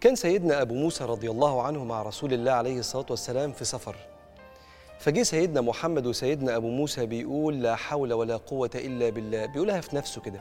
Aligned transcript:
كان 0.00 0.16
سيدنا 0.16 0.62
أبو 0.62 0.74
موسى 0.74 1.04
رضي 1.04 1.30
الله 1.30 1.62
عنه 1.62 1.84
مع 1.84 2.02
رسول 2.02 2.32
الله 2.32 2.52
عليه 2.52 2.78
الصلاة 2.78 3.06
والسلام 3.10 3.52
في 3.52 3.64
سفر. 3.64 3.96
فجه 4.98 5.22
سيدنا 5.22 5.60
محمد 5.60 6.06
وسيدنا 6.06 6.56
أبو 6.56 6.68
موسى 6.68 7.06
بيقول 7.06 7.62
لا 7.62 7.76
حول 7.76 8.12
ولا 8.12 8.36
قوة 8.36 8.70
إلا 8.74 9.10
بالله. 9.10 9.46
بيقولها 9.46 9.80
في 9.80 9.96
نفسه 9.96 10.20
كده. 10.20 10.40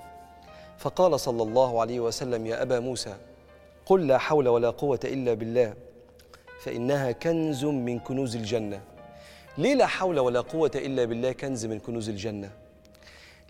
فقال 0.78 1.20
صلى 1.20 1.44
الله 1.44 1.82
عليه 1.82 2.00
وسلم 2.00 2.46
يا 2.48 2.62
أبا 2.62 2.80
موسى 2.80 3.16
قل 3.86 4.08
لا 4.08 4.18
حول 4.18 4.48
ولا 4.48 4.70
قوة 4.70 5.00
إلا 5.04 5.34
بالله 5.34 5.74
فإنها 6.64 7.12
كنز 7.12 7.66
من 7.66 8.00
كنوز 8.00 8.36
الجنة. 8.36 8.82
ليه 9.58 9.74
لا 9.74 9.88
حول 9.88 10.20
ولا 10.20 10.42
قوة 10.42 10.72
إلا 10.76 11.06
بالله 11.06 11.32
كنز 11.32 11.66
من 11.66 11.80
كنوز 11.80 12.10
الجنة؟ 12.10 12.52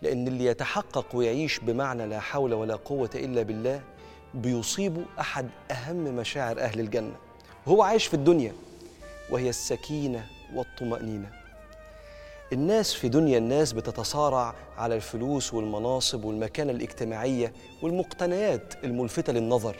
لأن 0.02 0.28
اللي 0.28 0.44
يتحقق 0.44 1.06
ويعيش 1.14 1.58
بمعنى 1.58 2.06
لا 2.06 2.20
حول 2.20 2.54
ولا 2.54 2.76
قوة 2.76 3.10
إلا 3.14 3.42
بالله 3.42 3.80
بيصيبه 4.34 5.04
أحد 5.20 5.48
أهم 5.70 5.96
مشاعر 5.96 6.60
أهل 6.60 6.80
الجنة. 6.80 7.16
وهو 7.66 7.82
عايش 7.82 8.06
في 8.06 8.14
الدنيا 8.14 8.52
وهي 9.30 9.48
السكينة 9.48 10.26
والطمأنينة. 10.54 11.30
الناس 12.52 12.94
في 12.94 13.08
دنيا 13.08 13.38
الناس 13.38 13.72
بتتصارع 13.72 14.54
على 14.78 14.94
الفلوس 14.94 15.54
والمناصب 15.54 16.24
والمكانة 16.24 16.72
الاجتماعية 16.72 17.52
والمقتنيات 17.82 18.84
الملفتة 18.84 19.32
للنظر. 19.32 19.76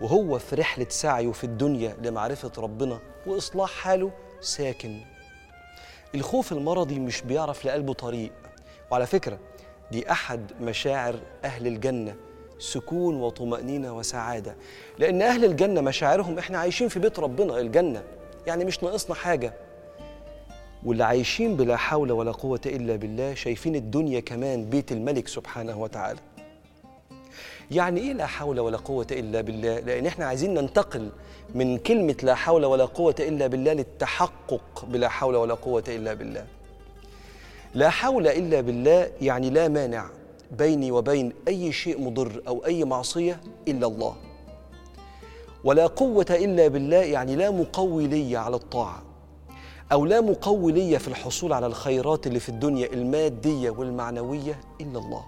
وهو 0.00 0.38
في 0.38 0.56
رحلة 0.56 0.86
سعيه 0.88 1.32
في 1.32 1.44
الدنيا 1.44 1.96
لمعرفة 2.02 2.52
ربنا 2.58 2.98
وإصلاح 3.26 3.70
حاله 3.70 4.12
ساكن. 4.40 5.00
الخوف 6.14 6.52
المرضي 6.52 6.98
مش 6.98 7.22
بيعرف 7.22 7.66
لقلبه 7.66 7.92
طريق. 7.92 8.32
وعلى 8.90 9.06
فكرة 9.06 9.38
دي 9.92 10.12
أحد 10.12 10.52
مشاعر 10.60 11.18
أهل 11.44 11.66
الجنة. 11.66 12.16
سكون 12.58 13.20
وطمأنينة 13.20 13.96
وسعادة. 13.96 14.56
لأن 14.98 15.22
أهل 15.22 15.44
الجنة 15.44 15.80
مشاعرهم 15.80 16.38
إحنا 16.38 16.58
عايشين 16.58 16.88
في 16.88 16.98
بيت 16.98 17.18
ربنا 17.18 17.60
الجنة. 17.60 18.02
يعني 18.46 18.64
مش 18.64 18.82
ناقصنا 18.82 19.14
حاجة. 19.14 19.54
واللي 20.84 21.04
عايشين 21.04 21.56
بلا 21.56 21.76
حول 21.76 22.12
ولا 22.12 22.32
قوة 22.32 22.60
إلا 22.66 22.96
بالله 22.96 23.34
شايفين 23.34 23.76
الدنيا 23.76 24.20
كمان 24.20 24.64
بيت 24.70 24.92
الملك 24.92 25.28
سبحانه 25.28 25.78
وتعالى. 25.78 26.18
يعني 27.70 28.00
إيه 28.00 28.12
لا 28.12 28.26
حول 28.26 28.60
ولا 28.60 28.76
قوة 28.76 29.06
إلا 29.10 29.40
بالله؟ 29.40 29.80
لأن 29.80 30.06
إحنا 30.06 30.26
عايزين 30.26 30.54
ننتقل 30.54 31.08
من 31.54 31.78
كلمة 31.78 32.16
لا 32.22 32.34
حول 32.34 32.64
ولا 32.64 32.84
قوة 32.84 33.14
إلا 33.20 33.46
بالله 33.46 33.72
للتحقق 33.72 34.84
بلا 34.88 35.08
حول 35.08 35.36
ولا 35.36 35.54
قوة 35.54 35.84
إلا 35.88 36.14
بالله. 36.14 36.46
لا 37.74 37.90
حول 37.90 38.26
إلا 38.26 38.60
بالله 38.60 39.10
يعني 39.20 39.50
لا 39.50 39.68
مانع. 39.68 40.10
بيني 40.50 40.92
وبين 40.92 41.32
أي 41.48 41.72
شيء 41.72 42.00
مضر 42.00 42.42
أو 42.48 42.64
أي 42.66 42.84
معصية 42.84 43.40
إلا 43.68 43.86
الله. 43.86 44.16
ولا 45.64 45.86
قوة 45.86 46.26
إلا 46.30 46.68
بالله 46.68 46.96
يعني 46.96 47.36
لا 47.36 47.50
مقوي 47.50 48.06
لي 48.06 48.36
على 48.36 48.56
الطاعة 48.56 49.02
أو 49.92 50.04
لا 50.06 50.20
مقوي 50.20 50.72
لي 50.72 50.98
في 50.98 51.08
الحصول 51.08 51.52
على 51.52 51.66
الخيرات 51.66 52.26
اللي 52.26 52.40
في 52.40 52.48
الدنيا 52.48 52.92
المادية 52.92 53.70
والمعنوية 53.70 54.60
إلا 54.80 54.98
الله. 54.98 55.24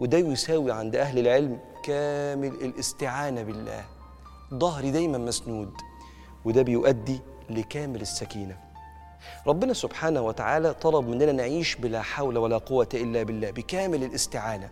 وده 0.00 0.18
يساوي 0.18 0.72
عند 0.72 0.96
أهل 0.96 1.18
العلم 1.18 1.58
كامل 1.84 2.48
الاستعانة 2.48 3.42
بالله 3.42 3.84
ظهري 4.54 4.90
دايما 4.90 5.18
مسنود 5.18 5.70
وده 6.44 6.62
بيؤدي 6.62 7.20
لكامل 7.50 8.00
السكينة 8.00 8.69
ربنا 9.46 9.72
سبحانه 9.72 10.20
وتعالى 10.20 10.74
طلب 10.74 11.08
مننا 11.08 11.32
نعيش 11.32 11.74
بلا 11.74 12.02
حول 12.02 12.38
ولا 12.38 12.58
قوة 12.58 12.88
إلا 12.94 13.22
بالله 13.22 13.50
بكامل 13.50 14.04
الاستعانة. 14.04 14.70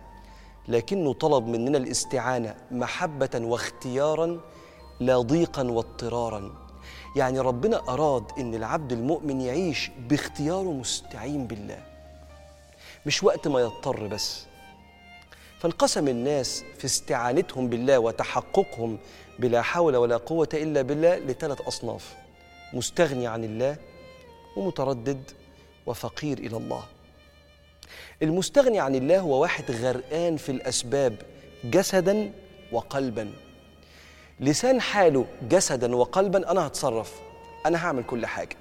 لكنه 0.67 1.13
طلب 1.13 1.47
مننا 1.47 1.77
الاستعانة 1.77 2.55
محبة 2.71 3.29
واختيارا 3.35 4.39
لا 4.99 5.19
ضيقا 5.19 5.63
واضطرارا. 5.63 6.55
يعني 7.15 7.39
ربنا 7.39 7.77
أراد 7.89 8.23
إن 8.39 8.55
العبد 8.55 8.91
المؤمن 8.91 9.41
يعيش 9.41 9.91
باختياره 10.09 10.71
مستعين 10.71 11.47
بالله. 11.47 11.83
مش 13.05 13.23
وقت 13.23 13.47
ما 13.47 13.59
يضطر 13.59 14.07
بس. 14.07 14.45
فانقسم 15.59 16.07
الناس 16.07 16.63
في 16.77 16.85
استعانتهم 16.85 17.69
بالله 17.69 17.99
وتحققهم 17.99 18.97
بلا 19.39 19.61
حول 19.61 19.95
ولا 19.95 20.17
قوة 20.17 20.49
إلا 20.53 20.81
بالله 20.81 21.17
لثلاث 21.17 21.61
أصناف. 21.61 22.15
مستغني 22.73 23.27
عن 23.27 23.43
الله 23.43 23.77
ومتردد 24.55 25.23
وفقير 25.85 26.37
إلى 26.37 26.57
الله. 26.57 26.83
المستغني 28.23 28.79
عن 28.79 28.95
الله 28.95 29.19
هو 29.19 29.41
واحد 29.41 29.71
غرقان 29.71 30.37
في 30.37 30.51
الأسباب 30.51 31.15
جسدا 31.63 32.31
وقلبا. 32.71 33.31
لسان 34.39 34.81
حاله 34.81 35.25
جسدا 35.49 35.95
وقلبا 35.95 36.51
أنا 36.51 36.67
هتصرف 36.67 37.13
أنا 37.65 37.85
هعمل 37.85 38.03
كل 38.03 38.25
حاجة. 38.25 38.55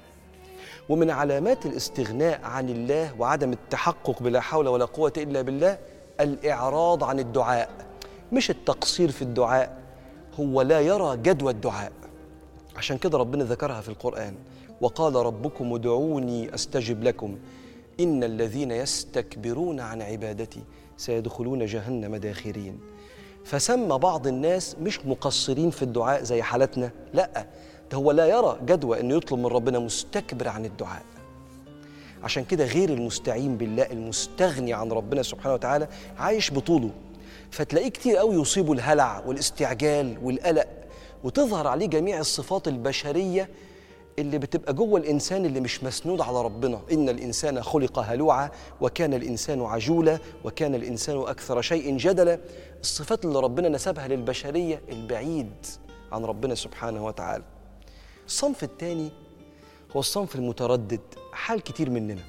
ومن 0.89 1.11
علامات 1.11 1.67
الاستغناء 1.67 2.41
عن 2.45 2.69
الله 2.69 3.15
وعدم 3.21 3.53
التحقق 3.53 4.23
بلا 4.23 4.41
حول 4.41 4.69
ولا 4.69 4.85
قوة 4.85 5.13
إلا 5.17 5.43
بالله 5.43 5.79
الإعراض 6.21 7.05
عن 7.05 7.19
الدعاء. 7.19 7.71
مش 8.33 8.51
التقصير 8.51 9.11
في 9.11 9.23
الدعاء 9.23 9.83
هو 10.41 10.63
لا 10.63 10.81
يرى 10.81 11.17
جدوى 11.17 11.53
الدعاء. 11.53 11.93
عشان 12.77 12.99
كده 12.99 13.19
ربنا 13.19 13.45
ذكرها 13.45 13.81
في 13.81 13.89
القرآن. 13.89 14.35
وقال 14.81 15.15
ربكم 15.15 15.75
ادعوني 15.75 16.55
أستجب 16.55 17.03
لكم. 17.03 17.37
إن 18.01 18.25
الذين 18.25 18.71
يستكبرون 18.71 19.81
عن 19.81 20.03
عبادتي 20.03 20.61
سيدخلون 20.97 21.67
جهنم 21.67 22.17
داخرين. 22.17 22.81
فسمى 23.45 23.99
بعض 23.99 24.27
الناس 24.27 24.77
مش 24.83 25.07
مقصرين 25.07 25.71
في 25.71 25.83
الدعاء 25.83 26.23
زي 26.23 26.43
حالتنا 26.43 26.91
لا 27.15 27.47
ده 27.93 27.99
هو 27.99 28.11
لا 28.13 28.27
يرى 28.27 28.59
جدوى 28.65 29.01
إنه 29.01 29.17
يطلب 29.17 29.39
من 29.39 29.47
ربنا 29.47 29.79
مستكبر 29.79 30.49
عن 30.49 30.65
الدعاء. 30.65 31.03
عشان 32.23 32.45
كده 32.45 32.65
غير 32.65 32.89
المستعين 32.91 33.57
بالله 33.57 33.87
المستغني 33.93 34.73
عن 34.73 34.93
ربنا 34.93 35.23
سبحانه 35.23 35.55
وتعالى 35.55 35.89
عايش 36.19 36.51
بطوله. 36.53 36.91
فتلاقيه 37.51 37.89
كتير 37.89 38.17
قوي 38.17 38.35
يصيبه 38.35 38.73
الهلع 38.73 39.23
والاستعجال 39.27 40.17
والقلق 40.23 40.67
وتظهر 41.25 41.67
عليه 41.67 41.87
جميع 41.87 42.21
الصفات 42.21 42.69
البشرية 42.69 43.49
اللي 44.19 44.39
بتبقى 44.39 44.75
جوه 44.75 45.01
الإنسان 45.01 45.47
اللي 45.47 45.61
مش 45.61 45.85
مسنود 45.85 46.21
على 46.21 46.43
ربنا. 46.43 46.81
إن 46.93 47.09
الإنسان 47.09 47.63
خلق 47.63 47.99
هلوعا 47.99 48.51
وكان 48.81 49.15
الإنسان 49.15 49.63
عجولا 49.63 50.19
وكان 50.45 50.75
الإنسان 50.75 51.19
أكثر 51.19 51.63
شيء 51.63 51.97
جدلا. 51.97 52.41
الصفات 52.81 53.25
اللي 53.25 53.41
ربنا 53.41 53.69
نسبها 53.69 54.09
للبشرية 54.09 54.83
البعيد 54.89 55.67
عن 56.13 56.25
ربنا 56.25 56.55
سبحانه 56.55 57.07
وتعالى. 57.07 57.45
الصنف 58.27 58.65
الثاني 58.65 59.11
هو 59.97 60.01
الصنف 60.01 60.35
المتردد 60.37 61.01
حال 61.33 61.61
كتير 61.61 61.91
مننا. 61.91 62.23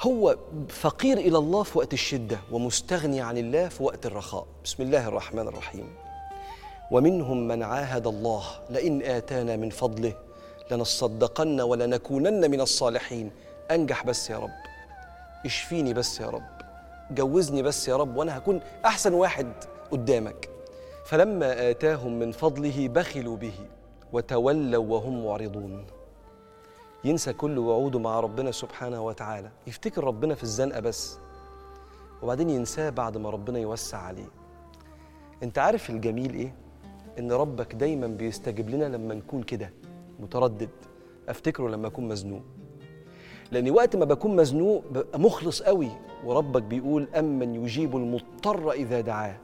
هو 0.00 0.38
فقير 0.68 1.18
إلى 1.18 1.38
الله 1.38 1.62
في 1.62 1.78
وقت 1.78 1.92
الشدة 1.92 2.38
ومستغني 2.52 3.20
عن 3.20 3.38
الله 3.38 3.68
في 3.68 3.82
وقت 3.82 4.06
الرخاء. 4.06 4.46
بسم 4.64 4.82
الله 4.82 5.08
الرحمن 5.08 5.48
الرحيم. 5.48 6.03
ومنهم 6.90 7.48
من 7.48 7.62
عاهد 7.62 8.06
الله 8.06 8.44
لئن 8.70 9.02
آتانا 9.02 9.56
من 9.56 9.70
فضله 9.70 10.12
لنصدقن 10.70 11.60
ولنكونن 11.60 12.50
من 12.50 12.60
الصالحين. 12.60 13.30
أنجح 13.70 14.06
بس 14.06 14.30
يا 14.30 14.38
رب. 14.38 14.50
اشفيني 15.44 15.94
بس 15.94 16.20
يا 16.20 16.26
رب. 16.26 16.42
جوزني 17.10 17.62
بس 17.62 17.88
يا 17.88 17.96
رب 17.96 18.16
وأنا 18.16 18.38
هكون 18.38 18.60
أحسن 18.84 19.14
واحد 19.14 19.52
قدامك. 19.90 20.48
فلما 21.04 21.70
آتاهم 21.70 22.18
من 22.18 22.32
فضله 22.32 22.88
بخلوا 22.88 23.36
به 23.36 23.54
وتولوا 24.12 24.84
وهم 24.84 25.24
معرضون. 25.24 25.84
ينسى 27.04 27.32
كل 27.32 27.58
وعوده 27.58 27.98
مع 27.98 28.20
ربنا 28.20 28.50
سبحانه 28.50 29.02
وتعالى. 29.02 29.50
يفتكر 29.66 30.04
ربنا 30.04 30.34
في 30.34 30.42
الزنقة 30.42 30.80
بس. 30.80 31.18
وبعدين 32.22 32.50
ينساه 32.50 32.90
بعد 32.90 33.16
ما 33.16 33.30
ربنا 33.30 33.58
يوسع 33.58 33.98
عليه. 33.98 34.28
أنت 35.42 35.58
عارف 35.58 35.90
الجميل 35.90 36.34
إيه؟ 36.34 36.54
إن 37.18 37.32
ربك 37.32 37.74
دايما 37.74 38.06
بيستجيب 38.06 38.70
لنا 38.70 38.84
لما 38.84 39.14
نكون 39.14 39.42
كده 39.42 39.70
متردد 40.20 40.68
أفتكره 41.28 41.68
لما 41.68 41.86
أكون 41.88 42.08
مزنوق. 42.08 42.42
لأني 43.52 43.70
وقت 43.70 43.96
ما 43.96 44.04
بكون 44.04 44.36
مزنوق 44.36 44.84
ببقى 44.90 45.20
مخلص 45.20 45.62
قوي 45.62 45.90
وربك 46.24 46.62
بيقول 46.62 47.08
أمن 47.14 47.54
يجيب 47.54 47.96
المضطر 47.96 48.72
إذا 48.72 49.00
دعاه. 49.00 49.36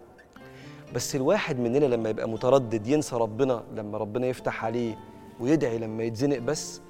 بس 0.95 1.17
الواحد 1.17 1.59
مننا 1.59 1.85
لما 1.87 2.11
يبقى 2.11 2.29
متردد 2.29 2.87
ينسى 2.87 3.17
ربنا 3.17 3.65
لما 3.75 3.99
ربنا 3.99 4.27
يفتح 4.27 4.65
عليه 4.65 4.99
ويدعي 5.41 5.79
لما 5.79 6.03
يتزنق 6.05 6.39
بس 6.39 6.81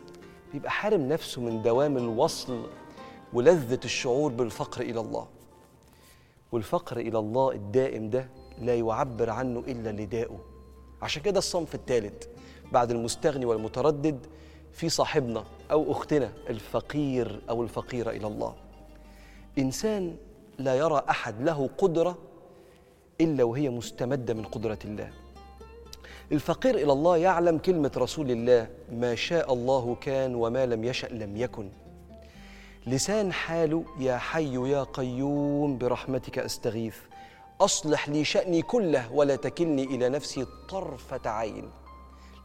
بيبقى 0.52 0.70
حارم 0.70 1.00
نفسه 1.08 1.42
من 1.42 1.62
دوام 1.62 1.96
الوصل 1.96 2.66
ولذة 3.32 3.80
الشعور 3.84 4.32
بالفقر 4.32 4.80
إلى 4.80 5.00
الله. 5.00 5.26
والفقر 6.52 6.96
إلى 6.96 7.18
الله 7.18 7.52
الدائم 7.52 8.10
ده 8.10 8.28
لا 8.58 8.74
يعبر 8.74 9.30
عنه 9.30 9.58
إلا 9.68 10.02
لداؤه 10.02 10.49
عشان 11.02 11.22
كده 11.22 11.38
الصنف 11.38 11.74
الثالث 11.74 12.24
بعد 12.72 12.90
المستغني 12.90 13.44
والمتردد 13.46 14.26
في 14.72 14.88
صاحبنا 14.88 15.44
أو 15.70 15.92
أختنا 15.92 16.32
الفقير 16.50 17.40
أو 17.50 17.62
الفقيرة 17.62 18.10
إلى 18.10 18.26
الله. 18.26 18.54
إنسان 19.58 20.16
لا 20.58 20.74
يرى 20.74 21.02
أحد 21.10 21.42
له 21.42 21.70
قدرة 21.78 22.18
إلا 23.20 23.44
وهي 23.44 23.68
مستمدة 23.68 24.34
من 24.34 24.44
قدرة 24.44 24.78
الله. 24.84 25.10
الفقير 26.32 26.74
إلى 26.74 26.92
الله 26.92 27.16
يعلم 27.16 27.58
كلمة 27.58 27.92
رسول 27.96 28.30
الله 28.30 28.68
ما 28.92 29.14
شاء 29.14 29.52
الله 29.52 29.96
كان 30.00 30.34
وما 30.34 30.66
لم 30.66 30.84
يشأ 30.84 31.06
لم 31.06 31.36
يكن 31.36 31.68
لسان 32.86 33.32
حاله 33.32 33.84
يا 33.98 34.16
حي 34.16 34.70
يا 34.70 34.82
قيوم 34.82 35.78
برحمتك 35.78 36.38
أستغيث 36.38 36.96
أصلح 37.60 38.08
لي 38.08 38.24
شأني 38.24 38.62
كله 38.62 39.12
ولا 39.12 39.36
تكلني 39.36 39.84
إلى 39.84 40.08
نفسي 40.08 40.46
طرفة 40.68 41.30
عين. 41.30 41.70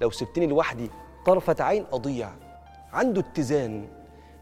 لو 0.02 0.12
سبتني 0.12 0.48
لوحدي 0.48 0.90
طرفة 1.26 1.56
عين 1.60 1.86
أضيع. 1.94 2.30
عنده 2.94 3.22
اتزان 3.22 3.88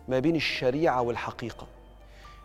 ما 0.08 0.20
بين 0.20 0.36
الشريعة 0.36 1.02
والحقيقة. 1.02 1.68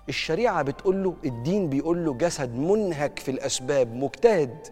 الشريعة 0.09 0.63
بتقول 0.63 1.05
له 1.05 1.15
الدين 1.25 1.69
بيقول 1.69 2.05
له 2.05 2.15
جسد 2.15 2.55
منهك 2.55 3.19
في 3.19 3.31
الأسباب 3.31 3.95
مجتهد 3.95 4.67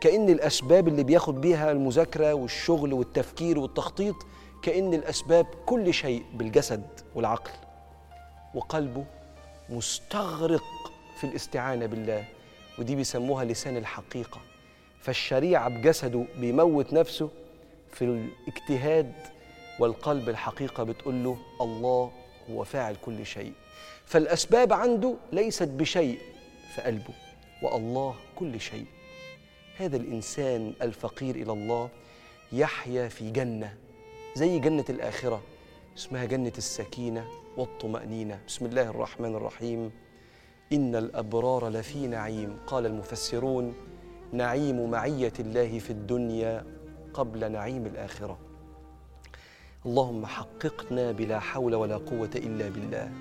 كأن 0.00 0.28
الأسباب 0.28 0.88
اللي 0.88 1.02
بياخد 1.02 1.40
بيها 1.40 1.70
المذاكرة 1.70 2.32
والشغل 2.34 2.92
والتفكير 2.92 3.58
والتخطيط 3.58 4.14
كأن 4.62 4.94
الأسباب 4.94 5.46
كل 5.66 5.94
شيء 5.94 6.24
بالجسد 6.34 6.86
والعقل. 7.14 7.50
وقلبه 8.54 9.04
مستغرق 9.68 10.64
في 11.16 11.24
الاستعانة 11.24 11.86
بالله. 11.86 12.24
ودي 12.80 12.94
بيسموها 12.94 13.44
لسان 13.44 13.76
الحقيقة. 13.76 14.40
فالشريعة 15.00 15.68
بجسده 15.68 16.24
بيموت 16.38 16.92
نفسه 16.92 17.30
في 17.92 18.04
الاجتهاد 18.04 19.12
والقلب 19.80 20.28
الحقيقة 20.28 20.84
بتقول 20.84 21.24
له 21.24 21.38
الله 21.60 22.12
هو 22.50 22.64
فاعل 22.64 22.96
كل 23.04 23.26
شيء. 23.26 23.52
فالأسباب 24.06 24.72
عنده 24.72 25.14
ليست 25.32 25.68
بشيء 25.68 26.18
في 26.74 26.82
قلبه 26.82 27.14
والله 27.62 28.14
كل 28.36 28.60
شيء. 28.60 28.86
هذا 29.76 29.96
الإنسان 29.96 30.72
الفقير 30.82 31.34
إلى 31.34 31.52
الله 31.52 31.88
يحيا 32.52 33.08
في 33.08 33.30
جنة 33.30 33.74
زي 34.34 34.58
جنة 34.58 34.84
الآخرة 34.88 35.42
اسمها 35.96 36.24
جنة 36.24 36.52
السكينة 36.58 37.28
والطمأنينة. 37.56 38.40
بسم 38.46 38.66
الله 38.66 38.82
الرحمن 38.82 39.34
الرحيم. 39.34 39.92
إن 40.72 40.96
الأبرار 40.96 41.68
لفي 41.68 42.06
نعيم 42.06 42.56
قال 42.66 42.86
المفسرون. 42.86 43.74
نعيم 44.32 44.90
معية 44.90 45.32
الله 45.40 45.78
في 45.78 45.90
الدنيا 45.90 46.64
قبل 47.14 47.52
نعيم 47.52 47.86
الآخرة. 47.86 48.38
اللهم 49.86 50.26
حققنا 50.26 51.12
بلا 51.12 51.38
حول 51.38 51.74
ولا 51.74 51.96
قوة 51.96 52.30
إلا 52.34 52.68
بالله 52.68 53.12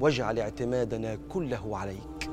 واجعل 0.00 0.38
اعتمادنا 0.38 1.18
كله 1.28 1.78
عليك. 1.78 2.30